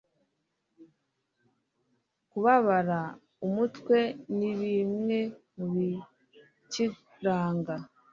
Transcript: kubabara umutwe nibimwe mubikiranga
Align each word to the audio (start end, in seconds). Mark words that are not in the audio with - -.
kubabara 2.29 2.99
umutwe 3.47 3.97
nibimwe 4.37 5.19
mubikiranga 5.55 7.75